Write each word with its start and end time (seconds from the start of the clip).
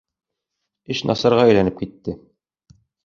Эш 0.95 1.03
насарға 1.09 1.43
әйләнеп 1.51 1.77
китте. 1.83 2.17